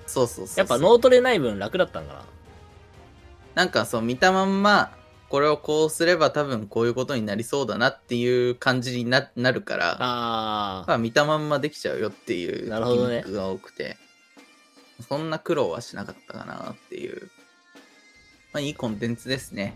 [0.06, 0.58] そうそうそうそう。
[0.58, 2.24] やっぱ脳トレない分楽だったんかな。
[3.54, 4.92] なんかそう見たまんま
[5.30, 13.96] これをこうすれば多分こういうことになりそうだなっていう感じにななるからあまあ見たまんまできちゃうよっていうなるクが多くて、
[15.08, 17.30] そんな苦労はしなかったかなっていう。
[18.52, 19.74] まあいいコンテンツですね。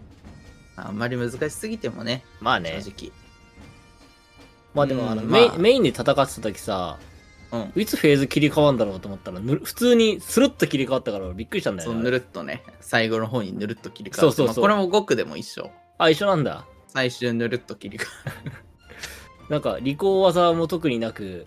[0.74, 2.80] あんまり難しすぎてもねまあね。
[2.82, 3.12] 正直。
[4.74, 6.98] まあでもあの、うんまあメインメインで戦ってた時さ
[7.54, 7.80] うん。
[7.80, 12.62] いつフェーズ切り替わんだろうと思ったらぬ普通にスルッと切り替わったから俺びっくりしたんだよねそうぬるっとね。
[12.80, 14.64] 最後の方にぬるっと切り替わってそうそうそう。
[14.68, 15.70] まあこれも5区でも一緒。
[15.98, 16.66] あ一緒なんだ。
[16.88, 18.08] 最終ぬるっと切り替わ
[19.50, 21.46] なんか利口技も特になく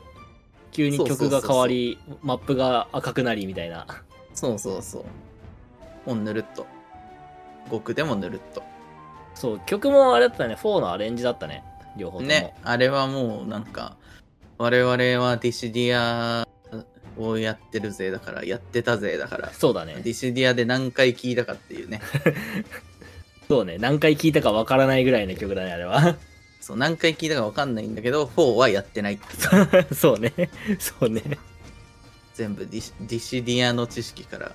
[0.71, 3.87] 急に曲が変わりマップが赤くなりみたいな。
[4.33, 6.09] そうそうそう。
[6.09, 6.67] もうぬるっと。
[7.69, 8.63] 極でもぬるっと。
[9.33, 10.55] そう曲もあれだったね。
[10.55, 11.63] 4のアレンジだったね。
[11.97, 12.29] 両方とも。
[12.29, 13.97] ね、あれはもうなんか、
[14.57, 14.91] 我々
[15.23, 16.47] はディシディア
[17.17, 19.95] をやってるぜだから、やってたぜだから、そうだね。
[20.03, 22.01] ディシディアで何回聞いたかっていうね、
[23.47, 26.17] そうね何回聴いたかわからないぐらいの曲だねあれは。
[26.59, 29.25] そう何回聞いたかわかんないんだけど、4はやってないって
[29.95, 30.33] そうね。
[30.79, 31.21] そうね。
[32.33, 34.51] 全部ディシディシディアの知識から、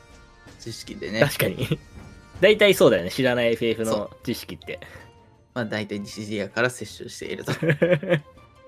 [0.60, 1.78] 知識でね、確かに。
[2.40, 4.80] 大体そうだよね知らない FF その知識って。
[5.54, 7.52] まあ大体ディシディアから摂取していると。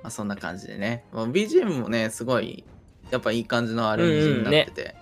[0.04, 1.02] まあそんな感じでね。
[1.12, 2.62] まあ、BGM もね、すごい、
[3.10, 4.94] やっぱいい感じのアレンジになってて、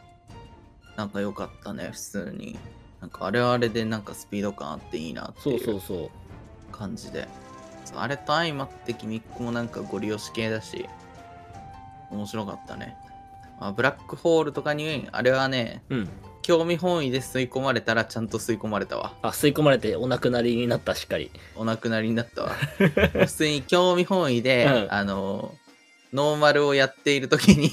[0.97, 2.57] なんか良かったね、普通に。
[3.01, 7.27] なんかあれはあれでなんかスピード感あっていいなってそういうそうそう感じで。
[7.97, 10.89] あれと相まってギミックもなんかゴリ押し系だし、
[12.13, 12.97] 面白かったね。
[13.59, 16.09] まあ、ブラックホールとかに、あれはね、うん
[16.43, 19.15] 興味本位で吸い込まれたらちゃんと吸い込まれたわ。
[19.23, 21.31] あ吸い込まれてお亡くなりになったしっかり。
[21.57, 22.51] お亡くなりになったわ。
[23.15, 24.93] 普通に興味本位で、うん。
[24.93, 25.55] あの、
[26.13, 27.71] ノーマルをやっている時に、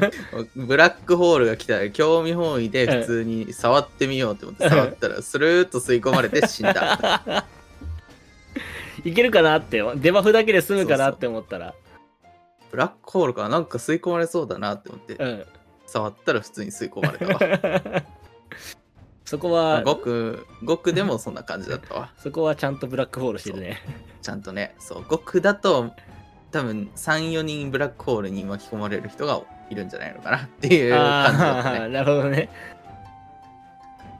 [0.56, 1.78] ブラックホールが来た。
[1.78, 7.44] ら興味本位で普通に触ってみようって思って触ったら、スルーッと吸い込まれて死んだ。
[9.04, 11.74] いけるかなってデバフだけで済むかなって思ったら。
[12.72, 15.46] ブラックホールかなんか吸い込まれそうだなって思って、うん
[15.96, 18.02] 触ったら普通に吸い込まれたわ。
[19.24, 22.12] そこはごく、ごくでもそんな感じだったわ。
[22.22, 23.80] そこはちゃんとブラックホールしてるね
[24.20, 25.94] ちゃんとね、そう、極だと、
[26.52, 31.88] 多分3、4人ブラックホールに巻き込まれる人がいるんじゃないのかなっていう感じだったね。
[31.88, 32.50] なるほどね。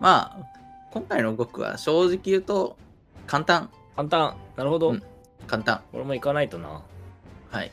[0.01, 0.47] まあ、
[0.93, 2.79] 今回の5区は正直言うと、
[3.27, 3.71] 簡単。
[3.95, 4.35] 簡単。
[4.57, 4.91] なるほど。
[4.91, 5.03] うん
[5.47, 5.83] 簡単。
[5.93, 6.83] 俺も行かないとな。
[7.53, 7.71] はい。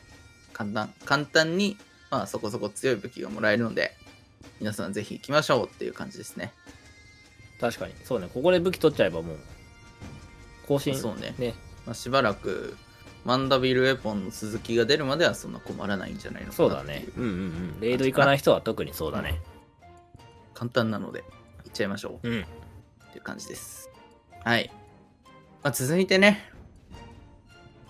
[0.52, 0.94] 簡単。
[1.04, 1.76] 簡単に、
[2.10, 3.96] まあそこそこ強い武器がもらえるので、
[4.60, 6.52] 皆さんぜひ行きましょうっていう感じですね。
[7.60, 7.94] 確かに。
[8.04, 8.28] そうね。
[8.32, 9.38] ここで武器取っちゃえばもう、
[10.66, 10.96] 更新。
[10.96, 11.34] そうね。
[11.38, 11.54] ね。
[11.86, 12.76] まあ、しばらく、
[13.24, 16.98] マンダビルウェポンの続きが出るまではそんな困らないんじゃないのかそうなっていう。
[16.98, 17.12] だね。
[17.16, 17.32] うんうんう
[17.78, 17.80] ん。
[17.80, 19.40] レイド行かない人は特にそうだね。
[20.52, 21.24] 簡単なので、
[21.64, 22.28] 行っちゃいましょう。
[22.28, 22.42] うん。
[22.42, 22.44] っ
[23.12, 23.90] ていう感じです。
[24.44, 24.70] はい。
[25.62, 26.50] まあ、続いてね、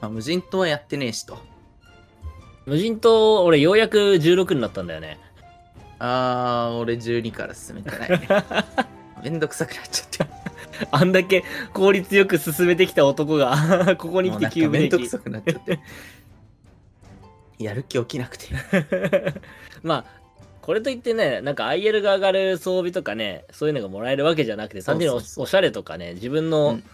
[0.01, 1.39] まあ、無人島はやってねえしと。
[2.67, 5.19] 無人島、俺ようやく16になったんだよね。
[5.99, 8.29] あー、俺12から進めてないね。
[9.23, 10.35] めんどくさくなっちゃって。
[10.91, 15.19] あんだけ効率よく進めてきた男が、 ここに来て急ブレーキめんどくさ。
[15.19, 15.79] くなっちゃって。
[17.59, 18.47] やる気起きなくて。
[19.83, 20.05] まあ、
[20.61, 26.85] これといってね、なんか IL が上がる装備とかね、そういうのがもらえるわけじゃなくて、単純におしゃれとかね、自分うのん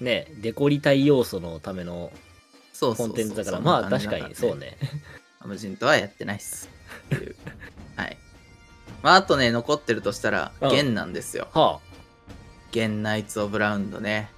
[0.00, 2.12] ね、デコりたい要素のための
[2.74, 4.58] そうコンテンツだから、まあ確かにそう。
[4.58, 4.76] ね。
[5.44, 6.68] 無人島はやってないっす。
[7.14, 7.36] っていう。
[7.96, 8.16] はい。
[9.02, 11.48] まあ、あとね、残ってるとしたら、うんゲンなんですよ。
[11.54, 11.80] は
[12.72, 14.30] ゲンナイツ・オブ・ラウンドね。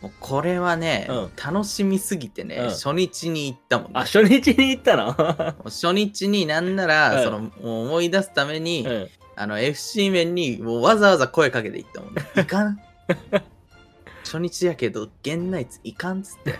[0.00, 4.00] もうこれはね、うん楽しみすぎてね、うん初日に行ったもんねあ。
[4.00, 4.04] あ、。
[4.04, 5.12] 初日に行ったの？
[5.64, 7.50] 初日になんなら、うんそのも
[7.84, 9.08] う思い出すために、うん。
[9.36, 12.22] あの FC 面にもうわざわざ声かけていったもんね。
[12.36, 12.78] いかん？
[14.24, 16.58] 初日やけど、ゲンナイツいかんっつって。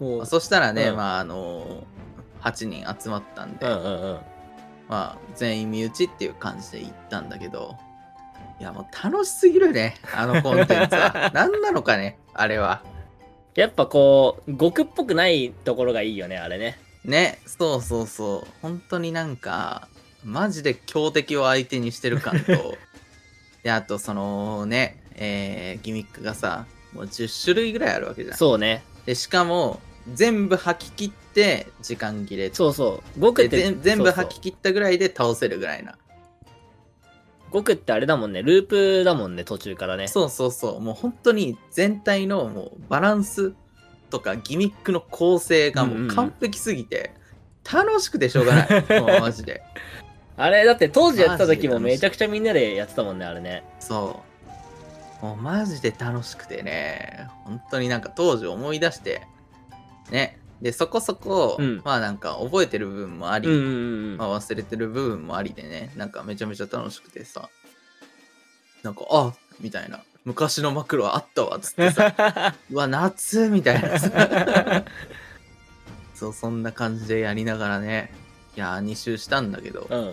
[0.00, 1.84] まあ、そしたらね、うんまああの
[2.42, 4.18] 8人集まったんで、うんうんうん。
[4.88, 7.76] まあ全員身内っていう感じで行ったんだけど、
[8.60, 11.30] いやもう楽しすぎるね、あのコンテンツは。
[11.34, 12.82] 何なのかね、あれは。
[13.54, 16.78] やっぱこう、極っぽくないところがいいよね、あれね。
[17.04, 18.52] ね、そうそうそう。
[18.60, 19.88] 本当になんか、
[20.24, 22.76] マジで強敵を相手にしてる感と、
[23.64, 28.36] で、あとそのね、えーギミックがさ、もう10種類ぐらいあるわけじゃん。
[28.36, 28.84] そうね。
[29.06, 29.80] で、しかも、
[30.14, 33.20] 全部吐き切って時間切れそうそう。
[33.20, 35.96] 極っでて全全部吐き切ったぐらいで倒せるぐらいな。
[37.52, 38.42] 極ってあれだもんね。
[38.42, 40.08] ループだもんね、途中からね。
[40.08, 40.80] そうそうそう。
[40.80, 43.54] もう本当に全体のもうバランス
[44.10, 47.12] とかギミックの構成がもう完璧すぎて、
[47.70, 48.84] 楽しくてしょうがない。
[49.00, 49.62] もうマジで。
[50.36, 53.64] あれ、だって当時やってた時もめちゃくちゃみんなでやってたもんね、あれね。
[53.80, 54.22] そ
[55.22, 55.24] う。
[55.24, 59.26] もうマジで楽しくてね、本当になんか当時思い出して、
[60.10, 60.38] ね。
[60.62, 63.68] で、そこそこ、うんまあなんか覚えてる部分もあり、うんうんうん
[64.12, 64.16] うん。
[64.16, 67.48] まあ忘れてる部分もありでね、なんかめちゃめちゃ楽しくてさ、
[68.82, 70.00] なんか、あみたいな。
[70.24, 74.10] 昔のマクロあったわ、つってさ、 うわ、夏みたいなさ。
[76.14, 78.12] そう、そんな感じでやりながらね、
[78.56, 80.06] いやー、2周したんだけど、いうん。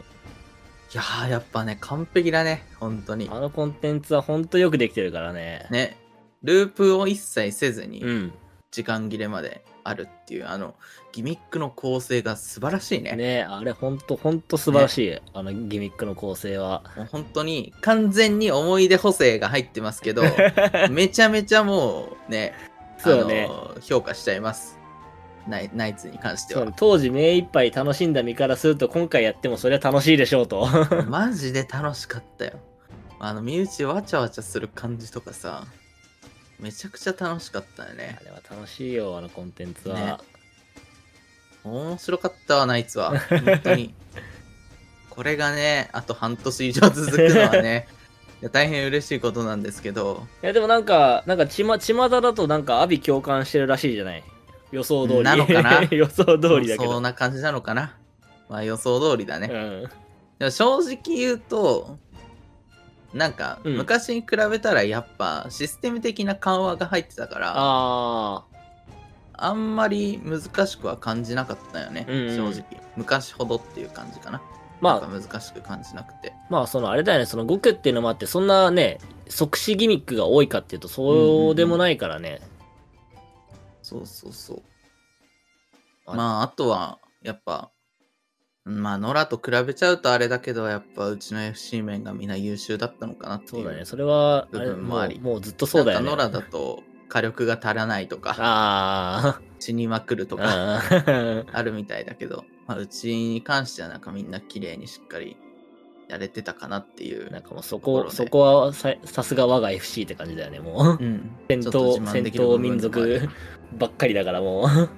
[0.93, 3.39] やー、やっぱね、完璧だね、本当にあ。
[3.39, 5.65] のコンテンツはほんとよくできてるからね。
[5.71, 5.97] ね、
[6.43, 8.33] ループを一切せずにうん。
[8.69, 10.75] 時間切れまであるっていう、あの、
[11.11, 13.13] ギミックの構成が素晴らしいね。
[13.13, 16.83] ねあれほんとほんと素晴らしい、あのギミックの構成は。
[17.11, 20.23] 本当に完全に思い出補正が入ってますけど、
[20.89, 22.53] めちゃめちゃもうね、
[23.03, 23.49] あのそうね
[23.81, 24.79] 評価しちゃいます。
[25.47, 26.71] ナイナイツに関しては。
[26.75, 30.67] 当時目いっぱい楽しんだ身からすると今回やってもそれは楽しいでしょうと。
[31.07, 32.59] マジで楽しかったよ。
[33.19, 35.65] あの、身内わちゃわちゃする感じとかさ、
[36.63, 38.23] めちゃくちゃ楽しかったよねあ。
[38.23, 39.99] れは楽しいよ、あのコンテンツは。
[39.99, 40.17] ね
[41.63, 43.17] 面白かったわ、ナイツは。
[43.29, 43.93] 本当に。
[45.09, 47.87] これがね、あと半年以上続くのはね、
[48.41, 54.23] いや大変嬉しいことなんですけど、いやでもなんか、なんかちま、巷だとなんかアビ共感してるらしいじゃない？
[54.71, 55.23] 予想通り。
[55.23, 55.83] なのかな？
[55.91, 56.99] 予想通りだけそど。
[56.99, 57.95] んな感じなのかな？
[58.49, 59.89] まあ予想通りだね。
[60.39, 60.51] うん。
[60.51, 61.97] 正直言うと、
[63.13, 68.43] なんかうん昔に比べたらやっぱシステム的な緩和が入ってたから、あ
[69.33, 72.81] あんまり難しくは感じなかったよね、うんうん正直。
[72.95, 74.39] 昔ほどっていう感じかな。
[74.39, 74.41] ー。
[74.81, 76.33] まあ、難しく感じなくて。
[76.49, 78.99] まあそのあれだよね、その5区っていうのもあって、そんなね、
[79.29, 82.41] 即死ギミックが多いかっていうと、そうでもないからね。
[83.81, 84.61] そうそうそう。
[86.05, 87.71] あまああとはやっぱ、
[88.65, 93.51] まあ野良と比べちゃうとあれだけど、やっぱうちの FC 面がみんな優秀だったのかなっていう。
[93.51, 96.05] そうだね、それは、部分もありもうずっとそうだよね。
[96.05, 100.81] なんか野良だと火力が足らないとか、あ死にまくるとか。
[101.51, 101.63] あ。
[101.63, 105.35] るみたいだけど、まあ、うちに関してはなんかみんな綺麗にしっかり
[106.07, 107.29] やれてたかなっていう。
[107.31, 111.03] なんかもうそこ、ところでそこはささすが我が FC って感じだよね、もう。
[111.03, 114.89] うん、戦ちょっと闘、戦自慢できる闘民部分でもある族ばっかりだからもう。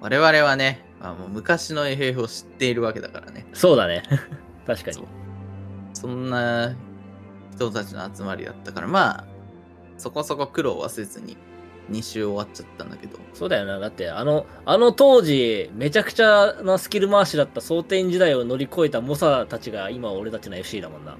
[0.00, 3.44] 我々はね、まあもう昔の FF を知っているわけだからね。
[3.52, 4.04] そうだね。
[4.66, 5.06] 確かにそう。
[5.92, 6.74] そんな
[7.56, 9.24] 人たちの集まりだったから、まあ、
[9.98, 11.36] そこそこ苦労はせずに
[11.90, 13.80] 2周終わっちゃったんだけど、そうだよな。
[13.80, 21.16] だって、あの、あの当時、めちゃくちゃなスキル回しだった蒼天時代を乗り越えた猛者たちが今俺たちの FC だもんな。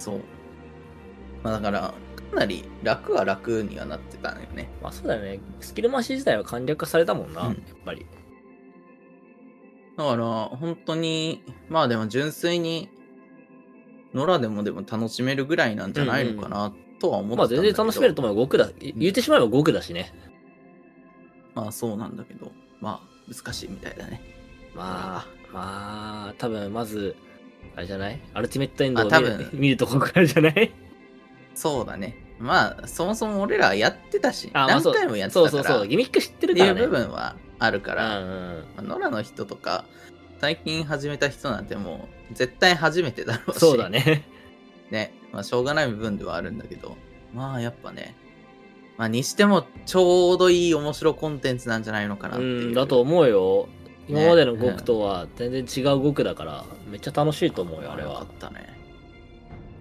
[0.00, 0.20] そう。
[1.44, 1.80] まあだから、
[2.30, 4.68] かなり楽は楽にはなってたんだよね。
[4.82, 5.38] まあそうだよね。
[5.60, 7.42] スキル回し自体は簡略化されたもんな。
[7.42, 8.04] うんやっぱり。
[9.96, 10.24] だから、
[10.56, 12.88] 本当に、まあでも純粋に、
[14.14, 17.62] 野良でもでも楽しめるぐらいなんじゃないのかなとは思ってまあたんだけど。
[17.62, 18.44] 全然楽しめると思うよ。
[18.44, 18.68] 5区だ。
[18.80, 20.12] い言ってしまえば5区だしね。
[21.54, 24.22] まあそうなんだけど、まあ難しいみたいだね。
[24.74, 27.16] まあ、まあ、多分まず、
[27.74, 28.20] あれじゃない？
[28.34, 30.70] アルティメットエンドを見る分 見るとこからじゃない？
[31.54, 32.22] そうだね。
[32.38, 35.88] まあ、そもそも俺らやってたし、何回もやってたから、そうそうそう。
[35.88, 36.72] ギミック知ってるからね。
[36.72, 38.64] っていう部分はあるかうんら、うん。
[38.76, 39.84] まあ野良の人とか、
[40.40, 43.88] 最近始めた人なんてもう、絶対初めてだろうし、そうだ。
[43.88, 44.26] ね。
[44.90, 45.12] ね。
[45.32, 46.96] まあ、しょうがない部分ではあるんだけど、
[47.34, 48.14] まあ、やっぱね、
[48.96, 52.70] まあ、にしても、ちょうどいい面白コンテンツなんじゃないのかなっうていう。
[52.70, 53.68] ん、だと思うよ。
[54.08, 55.64] ね今までの5区とは全然違う
[56.00, 58.26] 5区だから、めっちゃ楽しいと思うよ、あれはよかっ。
[58.38, 58.68] たね。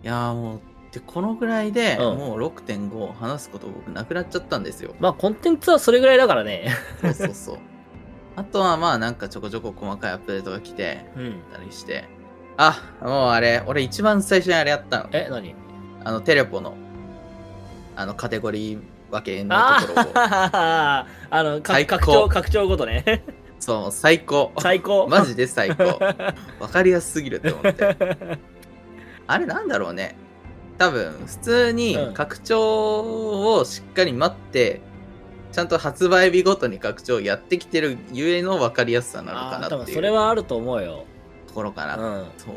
[0.03, 0.59] いやーもう、
[0.95, 4.95] で、このぐらいで、うんもう6.5話すこと僕なくなっちゃったんですよ。
[4.99, 6.69] まあ、コンテンツはそれぐらいだからね。
[7.01, 7.57] そうそうそう。
[8.37, 11.41] あとはまあなんかちょこちょこ細かいアップデートが来てうん。
[11.53, 12.05] たりして。
[12.57, 15.09] あ、もうあれ、俺一番最初にあれやったの。
[15.11, 15.53] え、何？
[16.05, 16.75] あのテレポの、
[17.97, 18.79] あのカテゴリー
[19.11, 20.11] 分けのあところを。
[20.15, 23.25] あ あの、か最高拡張、拡張ごとね。
[23.59, 24.53] そう、最高。
[24.59, 25.07] 最高。
[25.09, 25.99] マジで最高。
[26.59, 27.97] わかりやすすぎるって思って。
[29.27, 30.15] あれなんだろうね。
[30.77, 34.81] 多分、普通にうん拡張をしっかり待って、
[35.51, 41.05] ちゃんと発売日ごとに拡張をやってきてるゆえの分かりやすさなのかなっていうそれはあると思うよ。
[41.47, 41.95] ところかな。
[41.95, 42.25] うん。
[42.37, 42.55] そう。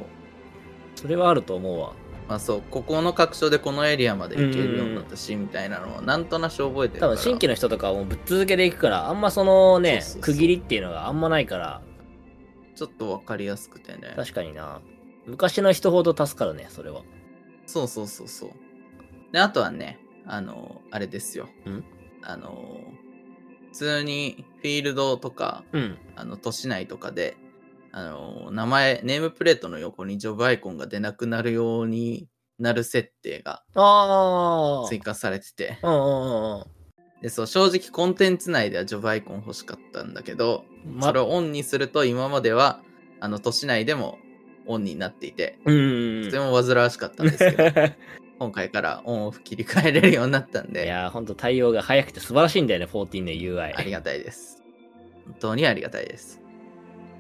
[0.97, 1.93] それはあると思うわ。
[2.29, 7.13] まあそう、ここの拡張でこのエリアまで行けるようになったし、みたいなのをなんとなく覚えてるから。
[7.13, 11.81] 多分新規の人とかはもうぶっ続けでいくから、あんまそのね区切りっていうのがあんまないから、
[12.75, 14.13] ちょっと分かりやすくてね。
[14.17, 14.81] 確かにな。
[15.27, 17.03] 昔の人ほど助かるね、それは。
[17.69, 18.51] そうそうそうそう。
[19.31, 21.49] で、あとはね、あの、あれですよ。
[21.67, 21.85] ん？
[22.23, 22.81] あの、
[23.67, 25.99] 普通にフィールドとか、うん。
[26.17, 27.37] あの、都市内とかで、
[27.93, 32.27] あの、名前、ネームプレートの横にジョブアイコンが出なくなるように
[32.59, 34.89] なる設定がああ。
[34.89, 36.65] 追加されてて、うんうんうんうん。
[37.21, 42.81] で、そう、正直コンテンツ内ではジョブアイコン欲しかったんだけど、まそれをオンにすると今までは、
[43.21, 44.19] あの、都市内でも
[44.69, 47.65] オンになっていて、うんうんとても煩わしかったんですけど、
[48.39, 53.73] 今回からオンオフ切り替えれるようになったんいで、やー、ほんと対応が早くて素晴らしいんだよね、14の UI。
[53.77, 54.63] ありがたいです。
[55.25, 56.41] 本当にありがたいです。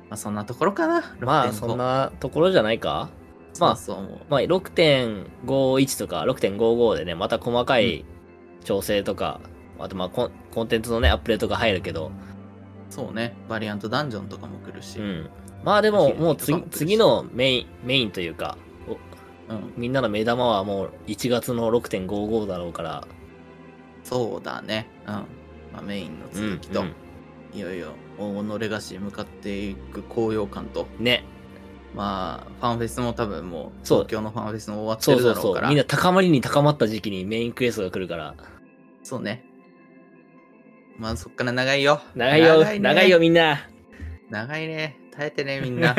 [0.09, 1.17] まあそんなところかな。
[1.21, 3.11] まあ、6.5そんなところじゃないか。
[3.59, 4.19] まあそう思う。
[4.29, 8.05] まあ、6.51とか6.55でね、また細かい
[8.65, 9.41] 調整とか、
[9.79, 12.11] あとまあコンコンテンツのね、アップデートが入るけど、
[12.91, 13.35] そうね。
[13.49, 14.99] バリアントダンジョンとかも来るし。
[14.99, 15.31] うん。
[15.65, 18.57] まあでも、もう次次のメイン、メインというか、
[19.49, 19.73] うん。
[19.77, 23.07] みんなの目玉はもう1月の6.55だろうから、
[24.05, 24.89] そうだね。
[25.07, 25.13] うん。
[25.13, 25.25] ま
[25.79, 26.95] あメインの続きと、うん
[27.55, 31.25] いよいよ黄金のレガシーに向かっていく高揚感と、ね、
[31.95, 38.35] まあ、ファンフェスも多分もう、東京のファンフェスも終わってるだろから、そううみんな高まりに高まった時期にメインクエストが来るから、
[39.03, 39.45] そうね。
[40.99, 42.01] まあそっから長いよ。
[42.15, 43.69] 長いよ、ね長いよみんな。
[44.31, 44.99] 長いね。
[45.19, 45.97] 耐えてね、 みんな。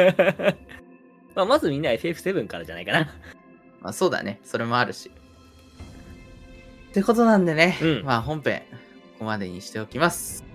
[1.35, 2.99] まあまずみんな FF7 からじゃないかな。
[3.81, 4.39] まあそうだね。
[4.43, 5.11] それもあるし。
[6.89, 8.63] ってことなんでね、うんまあ本編、
[9.13, 10.48] ここまでにしておきます。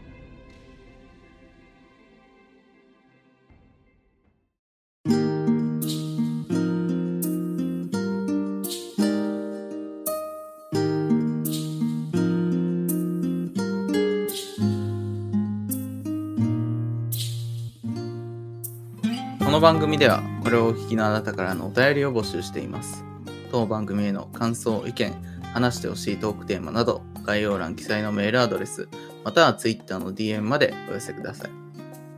[19.55, 23.05] の番組ではこれをお聞きのあなたからのお便りを募集しています。
[23.53, 25.15] 当番組への感想、意見、
[25.53, 28.89] 話してほしいトークテーマなど概要欄記載のメールアドレス、
[29.23, 31.51] または Twitter の DM までお寄せください。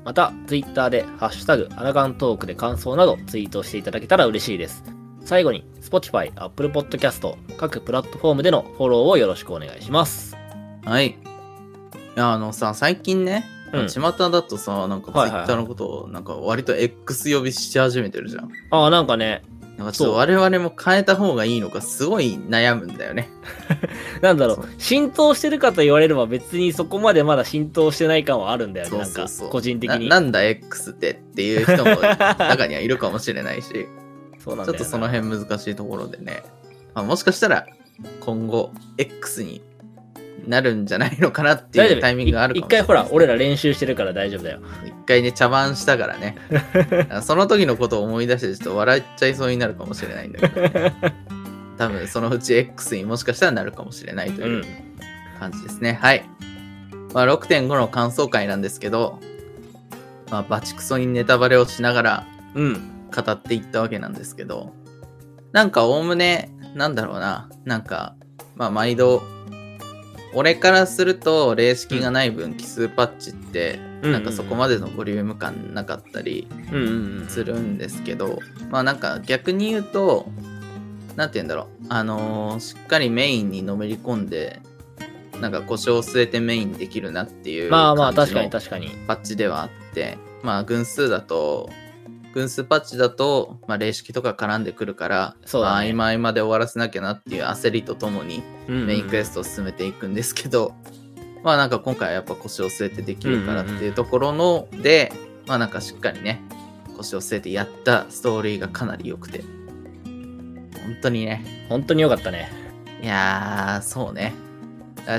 [0.03, 4.82] また、Twitter で、ハッシュタグ、アナガントークで感想などツイートしていただけたら嬉しいです。
[5.22, 10.34] 最後に、Spotify、Apple Podcast、各プラットフォームでのフォローをよろしくお願いします。
[10.87, 11.09] はい。
[11.09, 11.14] い
[12.14, 13.87] や、あのさ、最近ね、うん。
[13.89, 15.47] 巷だとさ、なんかはいはいはい。
[15.47, 18.51] Twitter のことをなんか割と X 呼びし始めてるじゃん。
[18.71, 19.43] ああ、なんかね、
[19.77, 23.29] なんかちょっと我々も変えた方がいいのかすごい悩むんだよね。
[24.23, 24.69] なんだろう。
[24.79, 29.27] 浸透してるかと言われれば別にそこまでまだ浸透してない感はあるんだよね、なんか。
[29.51, 30.09] 個人的に。
[30.09, 32.01] ななんだ X ってっていう人も
[32.39, 33.87] 中にはいるかもしれないし、
[34.43, 36.43] そうなんちょっとその辺難しいところでね、
[36.95, 37.67] まあ、もしかしたら
[38.21, 39.61] 今後 X に
[40.47, 44.61] なるんじゃないのかなっていうタイミングがあるかもしれない回ほら、俺ら練習してるから大丈夫だよ。
[44.85, 46.37] 一回ね、茶番したからね。
[47.23, 50.95] その時のことを思い出して、ちょっと笑っちゃいそうになるかもしれないんだけど、ね、
[51.79, 54.47] 多分そのうち X にもしかしたらなるかもしれないとう。
[54.47, 54.65] いうん
[55.39, 55.99] 感じですね。
[56.01, 56.25] はい。
[57.13, 59.21] まあ、6.5の感想会なんですけど、
[60.31, 62.97] まあ、バチクソにネタバレをしながらうん。
[63.15, 64.73] 語っていったわけなんですけど、
[65.53, 68.15] なんかおおむね、なんだろうな、なんか、
[68.57, 69.23] まあ毎度、
[70.37, 76.47] 俺からすると、霊式がない分、奇数パッチって、うんなんかそこまでのボリューム感なかったり。
[77.28, 78.39] するんですけど、
[78.70, 80.26] まあなんか逆に言うと、
[81.16, 84.61] なんて言うんだろう、あのーしっかりメインにのめり込んで、
[85.41, 88.91] なんか腰を据えてメインできるなっていうまあまあ、確かに確かに。
[89.09, 91.70] パッチではあって、まあ群数だと、
[92.37, 100.74] 群数パッチだと、まあ霊式とか絡んでくるから、そうだねまあ合間合間で終わらせなきゃなっていう焦りとともにメメインクエストを進めていくんですけど、
[101.43, 105.12] まあなんか今回はやっぱ腰を据えてできるからっていうところので、
[105.47, 106.43] まあなんかしっかりね、
[106.99, 109.43] 腰を据えてやったストーリーがかなり良くて、
[110.05, 112.51] 本当にね、本当によかったね。
[113.03, 114.34] いやー、そうね。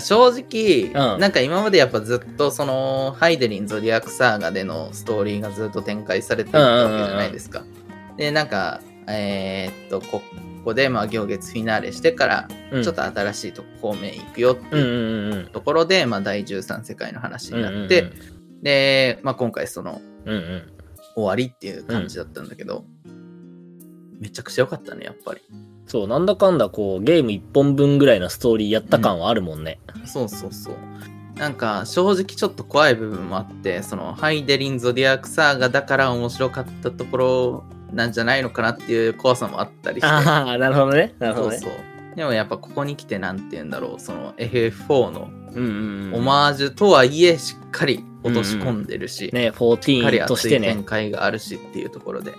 [0.01, 7.63] 正直、うんなんか今までやっぱずっとそのハイデリン・ゾディアク・サーガでのストーリーがずっと展開されていたわけじゃないですか。
[8.17, 10.21] で、なんか、えーっと、こ
[10.65, 17.57] こでまあ行月フィナーレしてから、うんちょっと新しいとこ方面行くよってうんいううんうんところで、まあ第13世界の話うん。
[17.57, 18.11] になって、うん
[18.63, 20.73] で、まあ今回そのうんうん。
[21.15, 22.85] 終わりっていう感じだったんだけど、
[24.19, 25.41] めちゃくちゃ良かったね、やっぱり。
[25.87, 29.79] そう、なんだかんだこう、ゲーム1本分ぐらいのストーリーやった感はあるもんね。
[30.05, 30.75] そうそうそう。
[31.39, 37.63] なんか正直ちょっと怖い部分もあって、そのハイデリン・ゾディアク・サーガだから面白かったところ
[37.93, 40.07] なんじゃないのかなっていう怖さもあったりして。
[40.07, 41.15] ああ、なるほどね。
[41.19, 41.57] なるほどね。
[41.57, 42.15] そうそう。
[42.15, 46.15] でもやっぱここに来てなんて言うんだろう、その FF4 のうんうんうん。
[46.15, 50.83] オマージュとはいえしっかり落とし込んでるし、ね、しっかり14としてね展。
[50.83, 52.33] 開があるしっていうところで、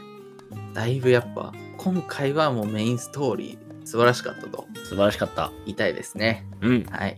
[0.74, 5.50] だいぶやっぱ今回はもうメインストーリー素晴らしかったと素晴らしかった。
[5.64, 6.44] 言いたいですね。
[6.60, 6.84] うん。
[6.90, 7.16] はい。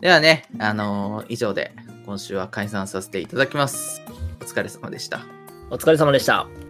[0.00, 1.74] ではね、あのー以上で
[2.06, 4.00] 今週は解散させていただきます。
[4.40, 5.26] お疲れ様でした。
[5.70, 6.63] お疲れ様でした。